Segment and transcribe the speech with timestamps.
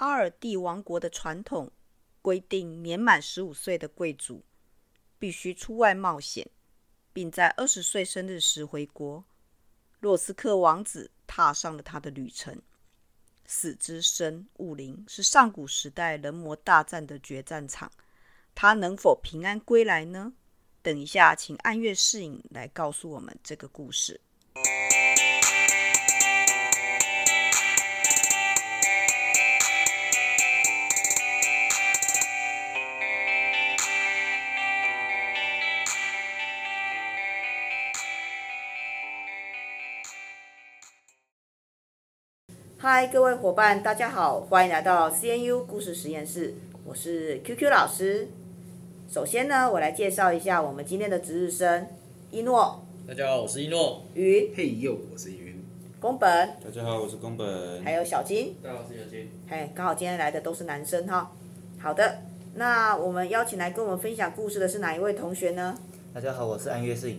[0.00, 1.70] 阿尔蒂王国的传统
[2.22, 4.42] 规定，年满十五岁的贵族
[5.18, 6.48] 必须出外冒险，
[7.12, 9.22] 并在二十岁生日时回国。
[10.00, 12.62] 洛斯克王子踏上了他的旅程。
[13.44, 17.92] 死之深雾灵是上古时代人魔大战的决战场，
[18.54, 20.32] 他能否平安归来呢？
[20.80, 24.18] 等一下，请暗月世影来告诉我们这个故事。
[43.00, 46.52] 嗨，各位伙伴，大家好，欢迎来到 CNU 故事实验室，
[46.84, 48.28] 我是 QQ 老师。
[49.10, 51.86] 首先呢，我来介绍一下我们今天的值日生
[52.30, 52.84] 一诺。
[53.08, 54.02] 大家好，我是一诺。
[54.12, 54.50] 云。
[54.54, 55.64] 嘿呦，我是云。
[55.98, 56.28] 宫本。
[56.62, 57.82] 大家好，我是宫本。
[57.82, 58.54] 还有小金。
[58.62, 59.30] 大家好，我是小金。
[59.48, 61.32] 嘿，刚好今天来的都是男生哈。
[61.78, 62.18] 好的，
[62.56, 65.74] 那我们邀请来跟我们分享故事的是哪一位同学呢？
[66.12, 67.18] 大家好，我是暗月世影。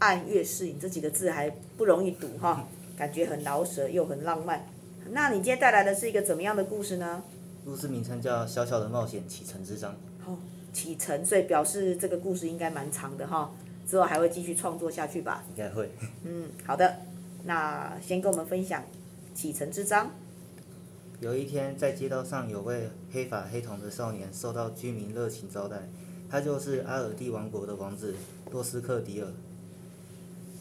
[0.00, 2.66] 暗月世影这几个字还不容易读哈，
[2.98, 4.66] 感觉很饶舌又很浪漫。
[5.10, 7.22] 那你今天带来的是一个怎么样的故事呢？
[7.64, 9.92] 故事名称叫《小小的冒险启程之章》。
[10.26, 10.38] 哦，
[10.72, 13.50] 启程，所以表示这个故事应该蛮长的哈，
[13.88, 15.44] 之后还会继续创作下去吧？
[15.50, 15.90] 应该会。
[16.24, 16.96] 嗯，好的，
[17.44, 18.82] 那先跟我们分享
[19.34, 20.10] 启程之章。
[21.20, 25.88] 有一天，在街道上有位黑发黑瞳的少年受到居民热情招待，
[26.28, 28.14] 他就是阿尔蒂王国的王子
[28.50, 29.28] 洛斯克迪尔。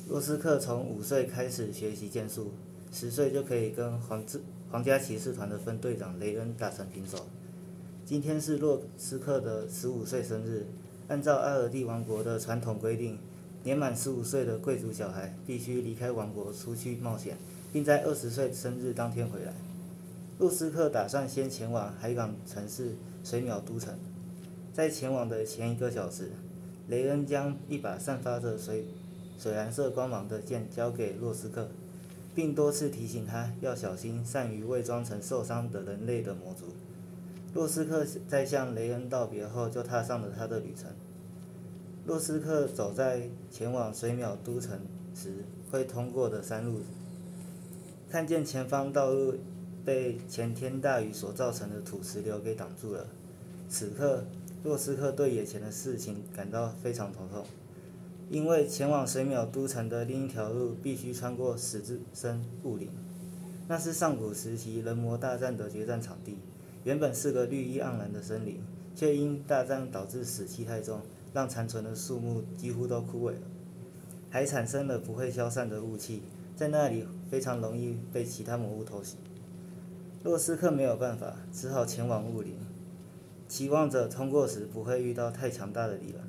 [0.07, 2.53] 洛斯克从五岁开始学习剑术。
[2.93, 7.25] 十岁就可以跟皇治皇家骑士团的分队长雷恩打成平手。
[8.05, 10.67] 今天是洛斯克的十五岁生日，
[11.07, 13.17] 按照阿尔蒂王国的传统规定，
[13.63, 17.35] 年满十五岁的贵族小孩必须离开王国出去冒险，
[17.71, 19.53] 并在二十岁生日当天回来。
[20.37, 23.97] 洛斯克打算先前往海港城市水淼都城，
[24.71, 26.29] 在前往的前一个小时，
[26.87, 28.85] 雷恩将一把散发着水
[29.39, 31.67] 水蓝色光芒的剑交给洛斯克。
[32.35, 36.65] 并多次提醒他要小心善于伪装成受伤的人类的魔族。
[37.53, 40.89] 洛斯克在向雷恩道别后，就踏上了他的旅程。
[42.05, 44.79] 洛斯克走在前往水淼都城
[45.15, 46.81] 时会通过的山路，
[48.09, 49.35] 看见前方道路
[49.85, 53.07] 被前天大雨所造成的土石流给挡住了。
[53.69, 54.25] 此刻，
[54.63, 57.45] 洛斯克对眼前的事情感到非常头痛。
[58.33, 62.89] 因为前往水淼都城的另一条路必须穿过死之深雾林，
[63.67, 66.39] 那是上古时期人魔大战的决战场地。
[66.83, 68.59] 原本是个绿意盎然的森林，
[68.95, 71.01] 却因大战导致死气太重，
[71.31, 73.41] 让残存的树木几乎都枯萎了，
[74.31, 76.23] 还产生了不会消散的雾气，
[76.55, 79.17] 在那里非常容易被其他魔物偷袭。
[80.23, 82.55] 洛斯克没有办法，只好前往雾林，
[83.47, 86.19] 期望着通过时不会遇到太强大的敌人。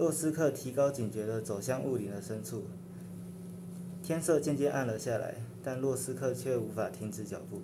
[0.00, 2.62] 洛斯克提高警觉地走向雾灵的深处，
[4.02, 7.60] 天色渐渐暗了下来，但洛斯克却无法停止脚步，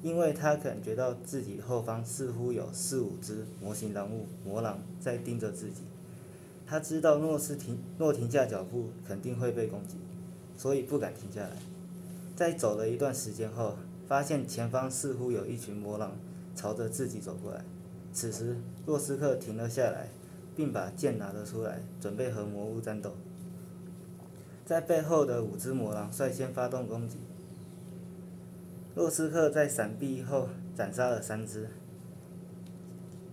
[0.00, 5.82] 因为他感觉到自己后方似乎有四五只模型人物魔狼在盯着自己。
[6.64, 9.96] 他知道若是停若停下脚步，肯定会被攻击，
[10.56, 11.56] 所以不敢停下来。
[12.36, 13.74] 在走了一段时间后，
[14.06, 16.16] 发现前方似乎有一群魔狼
[16.54, 17.64] 朝着自己走过来。
[18.12, 20.10] 此时，洛斯克停了下来。
[20.56, 23.14] 并把剑拿了出来，准备和魔物战斗。
[24.64, 27.18] 在背后的五只魔狼率先发动攻击，
[28.94, 31.68] 洛斯克在闪避后斩杀了三只。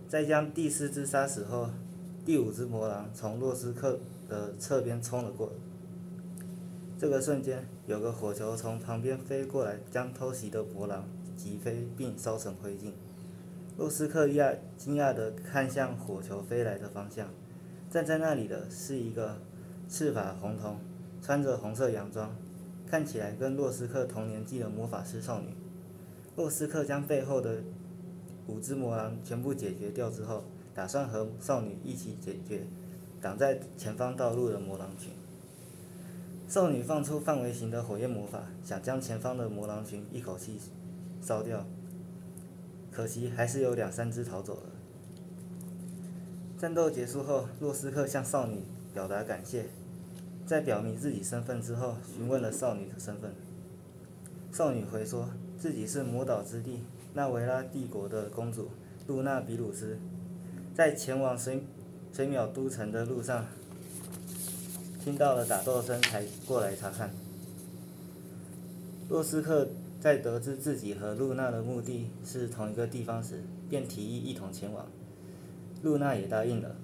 [0.08, 1.70] 在将第四只杀死后，
[2.24, 5.52] 第五只魔狼从洛斯克的侧边冲了过来。
[6.98, 12.92] 这个瞬间，有个火球从旁边飞过来，将偷袭的魔狼击飞并烧成灰烬。
[13.76, 17.28] 洛斯克亚惊讶地看向火球飞来的方向，
[17.90, 19.38] 站在那里的是一个
[19.88, 20.78] 赤发红瞳、
[21.22, 22.36] 穿着红色洋装、
[22.86, 25.56] 看起来跟洛斯克同年纪的魔法师少女。
[26.36, 27.62] 洛斯克将背后的
[28.46, 30.44] 五只魔狼全部解决掉之后，
[30.74, 32.66] 打算和少女一起解决
[33.20, 35.12] 挡在前方道路的魔狼群。
[36.46, 40.58] 少女放出范围型的火焰魔法，想将前方的魔狼群一口气
[41.22, 41.66] 烧掉。
[42.92, 44.62] 可惜还是有两三只逃走了。
[46.58, 48.62] 战斗结束后，洛斯克向少女
[48.92, 49.64] 表达感谢，
[50.46, 53.34] 在表明自己身份之后，询问了少女的身份。
[54.52, 56.84] 少女回说自己是魔岛之地
[57.14, 58.68] 纳维拉帝国的公主
[59.06, 59.98] 露娜比鲁斯，
[60.74, 61.64] 在前往水
[62.12, 63.46] 水淼都城的路上，
[65.02, 67.10] 听到了打斗声才过来查看。
[69.08, 69.68] 洛斯克
[70.02, 74.84] 在得知自己和露娜的目的是同一个地方时，便提议一同前往。
[75.80, 76.74] 露娜也答应了。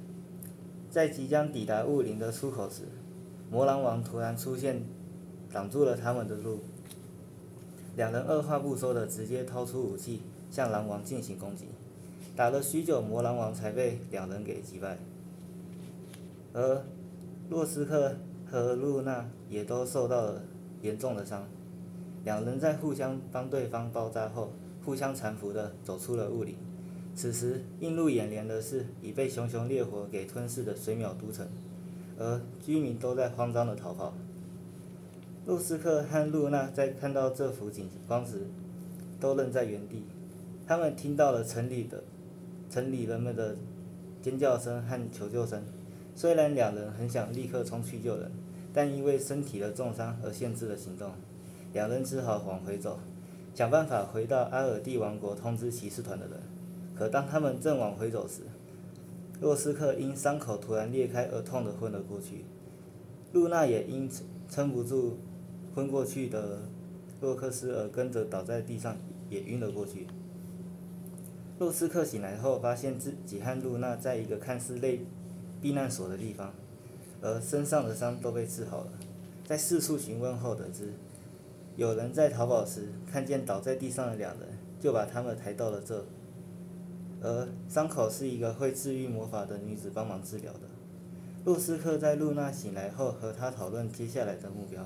[0.88, 2.82] 在即将抵达雾林的出口时，
[3.50, 4.85] 魔狼王突然出现，
[5.53, 6.61] 挡住了他们的路。
[7.97, 11.64] 两人二话不说的直接掏出武器，向狼王进行攻击。
[12.37, 14.97] 打了许久，魔狼王才被两人给击败。
[16.53, 16.85] 而
[17.50, 18.14] 洛斯克
[18.49, 20.41] 和露娜也都受到了
[20.82, 21.49] 严重的伤。
[22.29, 24.53] 两人在互相帮对方包扎后，
[24.85, 26.55] 互相搀扶的走出了雾林。
[27.15, 31.49] 此时映入眼帘的是已被熊熊烈火给吞噬的水淼都城，
[32.19, 34.13] 而居民都在慌张的逃跑。
[35.47, 38.47] 洛斯克和露娜在看到这幅景观时，
[39.19, 40.05] 都愣在原地。
[40.67, 42.05] 他们听到了城里的
[42.69, 43.57] 城里人们的
[44.21, 45.63] 尖叫声和求救声。
[46.15, 48.31] 虽然两人很想立刻冲去救人，
[48.75, 51.11] 但因为身体的重伤而限制了行动。
[51.73, 52.99] 两人只好往回走，
[53.55, 56.41] 想办法回到阿尔蒂王国通知骑士团的人。
[56.94, 58.43] 可当他们正往回走时，
[59.41, 62.44] 洛斯克因伤口突然裂开而痛得昏了过去，
[63.32, 64.11] 露娜也因
[64.49, 65.19] 撑不住
[65.75, 66.62] 昏过去的
[67.20, 68.97] 洛克斯而跟着倒在地上，
[69.29, 70.06] 也晕了过去。
[71.59, 75.03] 洛斯克醒来后，发现自己和露娜在一个看似类
[75.61, 76.53] 避难所的地方，
[77.21, 78.93] 而身上的伤都被治好了。
[79.44, 80.93] 在四处询问后，得知
[81.79, 84.49] 有人在逃跑时看见倒在地上的两人，
[84.81, 86.05] 就把他们抬到了这。
[87.23, 90.63] 而伤口是一个会治愈魔法的女子帮忙治疗的。
[91.45, 94.85] 洛斯克在露娜醒来后和她讨论接下来的目标，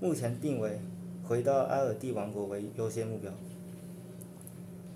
[0.00, 0.80] 目前定为
[1.22, 3.30] 回到阿尔蒂王国为优先目标。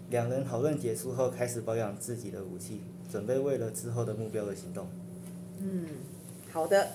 [0.08, 2.81] 两人讨论结束后，开始保养自己的武器，
[3.12, 4.87] 准备为了之后的目标而行动。
[5.61, 5.84] 嗯，
[6.50, 6.88] 好的，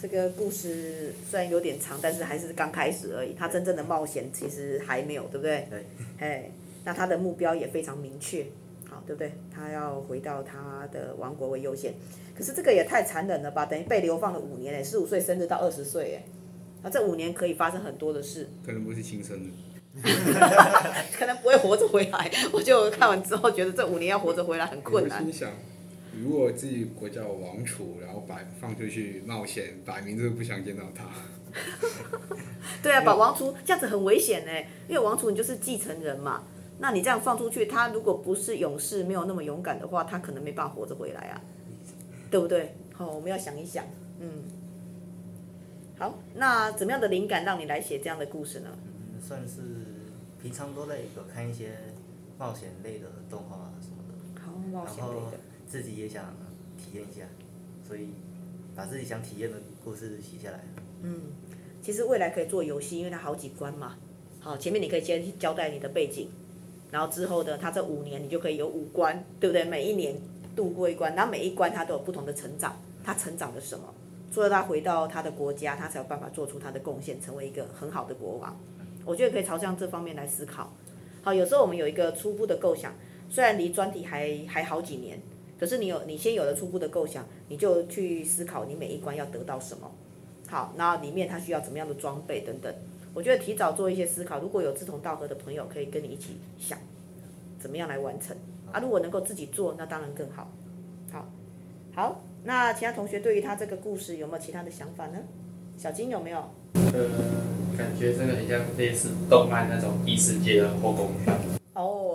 [0.00, 3.34] 这个故事虽然有点长，但是还是刚开始而已。
[3.34, 5.66] 他真正的冒险其实还没有，对不对？
[5.68, 5.84] 对。
[6.18, 6.50] 哎，
[6.84, 8.46] 那他的目标也非常明确。
[8.88, 9.32] 好对不对？
[9.54, 11.92] 他要回到他的王国为优先，
[12.34, 13.66] 可是这个也太残忍了吧？
[13.66, 16.24] 等于被流放了五年诶，十五岁生日到二十岁诶，
[16.82, 18.48] 那这五年可以发生很多的事。
[18.64, 19.52] 可能不是亲生的。
[21.18, 22.30] 可能不会活着回来。
[22.52, 25.22] 我就看完之后觉得这五年要活着回来很困难。
[26.22, 31.04] 如果自己国家有王储，然后把放出去冒险，摆明就是不想见到他。
[32.82, 34.52] 对啊，把王储这样子很危险呢，
[34.88, 36.44] 因为王储你就是继承人嘛。
[36.80, 41.40] 那你这样放出去，他如果不是勇士，没有那么勇敢的话，他可能没办法活着回来啊，
[42.30, 42.74] 对不对？
[42.92, 43.84] 好，我们要想一想，
[44.20, 44.44] 嗯，
[45.98, 48.68] 好，那怎么样的灵感让你来写这样的故事呢？
[48.76, 49.56] 嗯，算是
[50.40, 51.72] 平常都在有看一些
[52.38, 56.24] 冒险类的动画什么的，好，冒险类的，自己也想
[56.78, 57.24] 体验一下，
[57.86, 58.08] 所以
[58.74, 60.60] 把自己想体验的故事写下来。
[61.02, 61.20] 嗯，
[61.82, 63.96] 其实未来可以做游戏，因为它好几关嘛。
[64.40, 66.28] 好，前面你可以先交代你的背景。
[66.90, 69.62] 然后之后的他这五年，你就可以有五关，对不对？
[69.62, 70.16] 每一年
[70.56, 72.74] 度过一关，然后每一关他都有不同的成长。
[73.04, 73.92] 他成长了什么？
[74.32, 78.58] 除了他回到他的国家，他才有办法做出他的贡献，成为一个很好的国王。
[79.04, 80.72] 我觉得可以朝向这方面来思考。
[81.22, 82.94] 好，有时候我们有一个初步的构想，
[83.28, 85.20] 虽然离专题还还好几年，
[85.58, 89.90] 可是你有你先有了初步的构想，你就去思考你每一关要得到什么。
[90.46, 92.72] 好，那里面它需要怎么样的装备等等。
[93.12, 96.78] 我觉得提早做一些思考，如果有志同道合的朋友，可以跟你一起想，
[97.58, 98.36] 怎么样来完成
[98.72, 98.78] 啊？
[98.80, 100.50] 如果能够自己做，那当然更好。
[101.10, 101.28] 好，
[101.94, 105.18] 好，那其他同学对于他这个故事有没有其他的想法呢？
[105.76, 106.38] 小金有没有？
[106.74, 111.57] 呃，感觉真的很像类似动漫那种异世界的后宫番。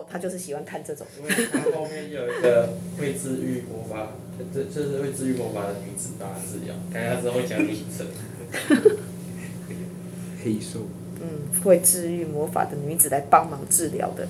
[0.04, 1.08] 哦，他就是喜欢看这种。
[1.20, 4.12] 因为他后面有一个会治愈魔法，
[4.54, 8.06] 这就是会治愈魔法的女子帮他治疗，感觉他之后会讲历程。
[10.44, 10.82] 黑兽，
[11.22, 14.28] 嗯，会治愈魔法的女子来帮忙治疗的，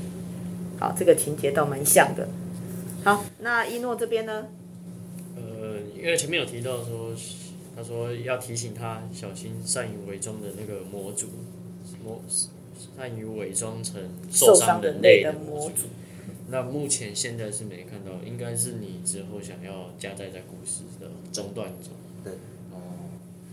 [0.80, 2.27] 好，这个情节倒蛮像的。
[3.03, 4.46] 好，那一诺这边呢？
[5.36, 7.15] 呃，因为前面有提到说，
[7.75, 11.27] 他说要提醒他小心善于伪装的那个魔族，
[12.06, 12.22] 魔
[12.98, 14.01] 善于伪装成
[14.32, 15.88] 受伤人类的魔族。
[16.50, 21.92] 那目前现在是没看到，应该是你之后想要加载在故事的中段中。
[22.24, 22.34] 对。
[22.72, 23.10] 哦。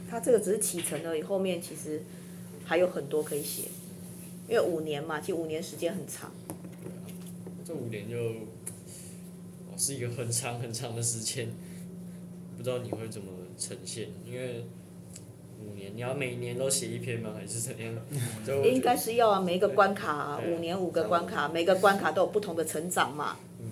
[0.09, 2.03] 他这个只是启程而已，后面其实。
[2.63, 3.63] 还有很多可以写，
[4.49, 6.31] 因为五年嘛，其实五年时间很长。
[6.81, 7.03] 对啊
[7.65, 11.49] 这五年就，哦，是一个很长很长的时间，
[12.57, 13.27] 不知道你会怎么
[13.59, 14.11] 呈现？
[14.25, 14.65] 因为
[15.65, 17.35] 五年，你要每年都写一篇吗？
[17.37, 17.95] 还是怎样？
[18.65, 23.37] 应该是要啊，每一个关卡啊，五年五个关卡，每个关卡都有不同的成长嘛。
[23.61, 23.67] 嗯，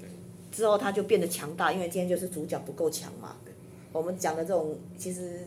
[0.00, 0.08] 对。
[0.50, 3.36] 之后他就变得强大，因为今天就是主角不够强嘛。
[3.92, 5.46] 我们讲的这种，其实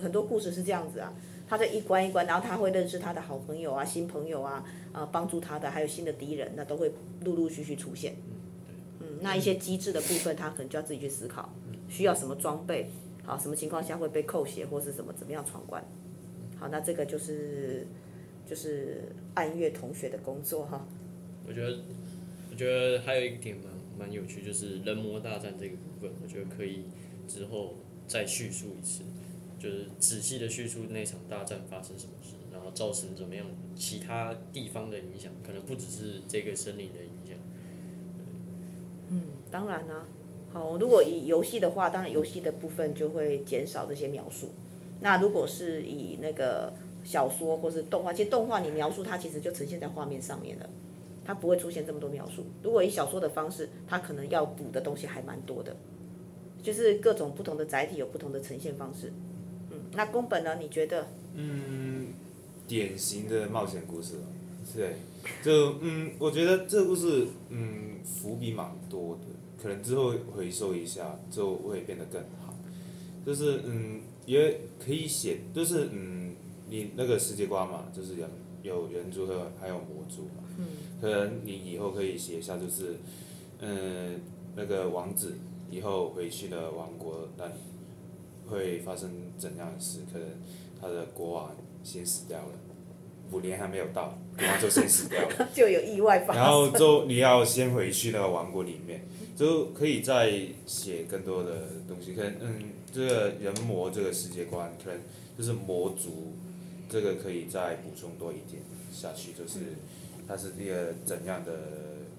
[0.00, 1.12] 很多故事是这样子啊。
[1.48, 6.92] 他这一关一关，然后他会认识他的好朋友啊、新朋友啊，呃，帮助他的还有新的敌人，那都会
[7.24, 8.16] 陆陆续续出现。
[9.00, 11.50] 嗯，那一些机制的部分，他可能就要自己去思考，
[11.88, 12.90] 需要什么装备，
[13.28, 15.84] 好，什么情况下会被扣血或是什么，怎么样闯关。
[16.58, 17.86] 好，那这个就是
[18.46, 19.02] 就是
[19.34, 20.88] 暗月同学的工作哈。
[21.46, 21.78] 我觉得，
[22.50, 23.66] 我觉得还有一点蛮
[23.98, 26.84] 蛮有趣，就是人魔大战这个部分，我觉得可以
[27.28, 27.74] 之后
[28.06, 29.02] 再叙述一次，
[29.58, 33.44] 就是仔细的叙述那场大战发生什么事，然后造成怎么样
[33.76, 37.36] 其他地方的影响，可能不只是这个森林的影响。
[39.10, 40.08] 嗯，当然啦、啊。
[40.52, 44.48] 好，如果以游戏的话，当然游戏的部分就会减少这些描述。
[45.00, 46.72] 那如果是以那个
[47.04, 50.68] 小说或是动画，其实动画你描述它其实就呈现在画面上面了，
[51.24, 52.44] 它不会出现这么多描述。
[52.62, 55.76] 如果以小说的方式，它可能要补的东西还蛮多的，
[56.62, 59.12] 就是各种不同的载体有不同的呈现方式。
[59.70, 60.56] 嗯，那宫本呢？
[60.60, 61.06] 你觉得？
[61.34, 62.08] 嗯，
[62.66, 64.16] 典型的冒险故事，
[64.64, 64.92] 是，
[65.44, 69.20] 就嗯，我觉得这个故事嗯伏笔蛮多的，
[69.60, 72.54] 可能之后回收一下就会变得更好，
[73.24, 74.00] 就是嗯。
[74.28, 76.36] 也可以写，就是嗯，
[76.68, 78.26] 你那个世界观嘛，就是有
[78.62, 80.66] 有人族和还有魔族嘛，嗯，
[81.00, 82.96] 可能你以后可以写一下，就是
[83.60, 84.20] 嗯，
[84.54, 85.32] 那个王子
[85.70, 87.54] 以后回去的王国那里
[88.46, 90.00] 会发生怎样的事？
[90.12, 90.28] 可能
[90.78, 92.52] 他的国王先死掉了，
[93.30, 99.02] 五年还没有到，然后就先死掉了， 就有意外发生，然后就你要先回去那个王国里面，
[99.36, 100.32] 就可以再
[100.66, 101.50] 写更多的
[101.86, 102.70] 东西，可能嗯。
[102.90, 104.98] 这个人魔这个世界观，可能
[105.36, 106.32] 就是魔族，
[106.88, 109.58] 这个可以再补充多一点下去，就是
[110.26, 111.52] 它是一个怎样的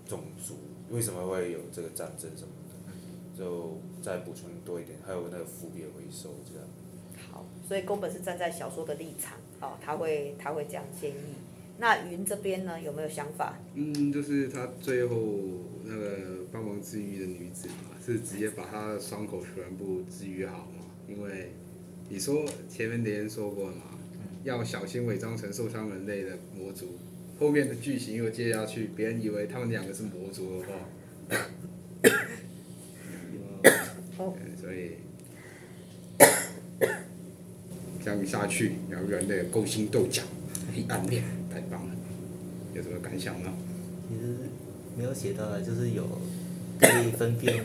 [0.07, 0.59] 种族，
[0.91, 6.67] 为什么会有这个战争什么的，就再补充多一点，还有那个伏笔回收这样。
[7.31, 11.35] 好，所以宫本是站在小说的立场，哦，他会他会这样建议。
[11.77, 13.57] 那云这边呢，有没有想法？
[13.73, 15.15] 嗯，就是他最后
[15.85, 16.17] 那个
[16.51, 20.83] 帮忙治愈的女子嘛，是直接把她的伤口全部治愈好嘛？
[21.07, 21.53] 因为
[22.09, 23.83] 你说前面的人说过嘛，
[24.43, 26.97] 要小心伪装成受伤人类的魔族。
[27.39, 30.73] 后面的剧情又接下去，别人以为他们两个是魔族的话，
[34.17, 34.97] 嗯， 所以
[38.09, 40.23] 这样下去，两个人类勾心斗角，
[40.75, 41.23] 黑暗面。
[41.53, 41.95] 太棒了，
[42.73, 43.53] 有什么感想吗？
[44.07, 44.33] 其实
[44.97, 46.03] 没有写到的，就是有
[46.79, 47.63] 可以分辨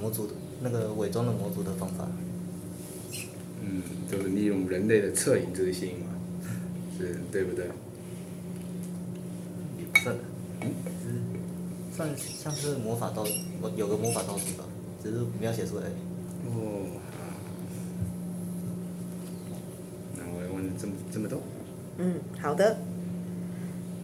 [0.00, 2.08] 模组的那个伪装的模组的方法。
[3.60, 6.06] 嗯，就是利用人类的恻隐之心嘛，
[6.98, 7.66] 是对不对？
[9.78, 10.16] 也不算，
[10.62, 10.72] 嗯，
[11.90, 13.24] 是算像是魔法道，
[13.60, 14.64] 我有个魔法道具吧，
[15.00, 15.84] 只是没有写出来。
[16.46, 17.22] 哦，好，
[20.16, 20.76] 那我要问
[21.12, 21.40] 这么多。
[21.98, 22.78] 嗯，好的，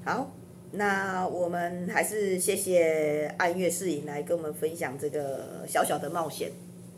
[0.05, 0.31] 好，
[0.73, 6.53] 那我们还是谢谢暗月世影来跟我们分享这个小小的冒险。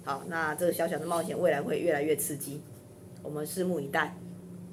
[0.05, 2.61] 好，那这个小小的冒险未来会越来越刺激，
[3.23, 4.17] 我们拭目以待。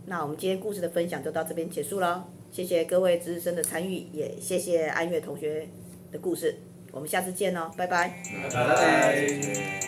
[0.07, 5.67] 那我们今天故事的分享就到这边结束了，谢谢各位值日生的参与，也谢谢安月同学
[6.11, 6.55] 的故事，
[6.91, 8.23] 我们下次见哦，拜拜。
[8.41, 9.86] 拜拜。